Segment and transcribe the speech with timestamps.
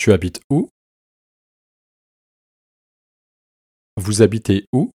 [0.00, 0.70] Tu habites où?
[3.98, 4.90] Vous habitez où?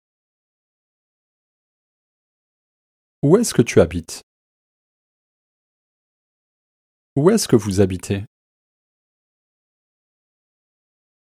[3.24, 4.22] Où est-ce que tu habites?
[7.16, 8.26] Où est-ce que vous habitez?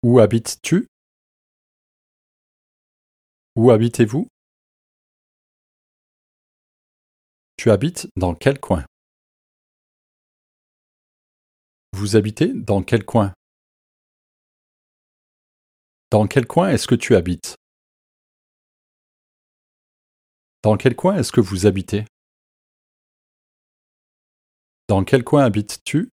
[0.01, 0.87] Où habites-tu?
[3.55, 4.27] Où habitez-vous?
[7.57, 8.83] Tu habites dans quel coin?
[11.93, 13.36] Vous habitez dans quel coin?
[16.09, 17.57] Dans quel coin est-ce que tu habites?
[20.63, 22.05] Dans quel coin est-ce que vous habitez?
[24.87, 26.09] Dans quel coin habites-tu?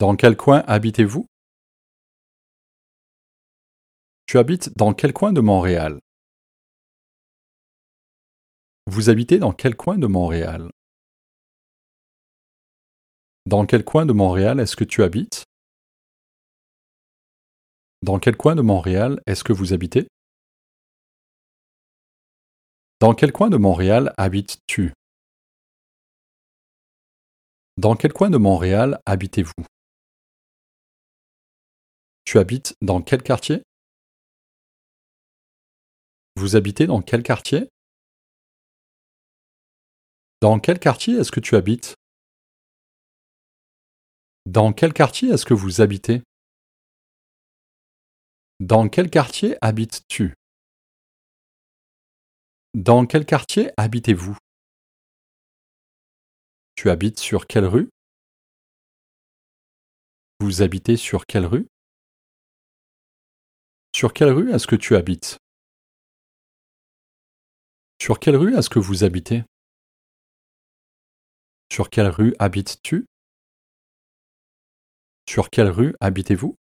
[0.00, 1.26] Dans quel coin habitez-vous?
[4.26, 6.00] Tu habites dans quel coin de Montréal?
[8.88, 10.70] Vous habitez dans quel coin de Montréal?
[13.46, 15.45] Dans quel coin de Montréal est-ce que tu habites?
[18.02, 20.06] Dans quel coin de Montréal est-ce que vous habitez?
[23.00, 24.92] Dans quel coin de Montréal habites-tu?
[27.78, 29.64] Dans quel coin de Montréal habitez-vous?
[32.24, 33.62] Tu habites dans quel quartier?
[36.36, 37.68] Vous habitez dans quel quartier?
[40.42, 41.94] Dans quel quartier est-ce que tu habites?
[44.44, 46.22] Dans quel quartier est-ce que vous habitez?
[48.66, 50.34] Dans quel quartier habites-tu?
[52.74, 54.36] Dans quel quartier habitez-vous?
[56.74, 57.88] Tu habites sur quelle rue?
[60.40, 61.68] Vous habitez sur quelle rue?
[63.94, 65.38] Sur quelle rue est-ce que tu habites?
[68.02, 69.44] Sur quelle rue est-ce que vous habitez?
[71.70, 73.06] Sur quelle rue habites-tu?
[75.28, 76.56] Sur quelle rue habitez-vous?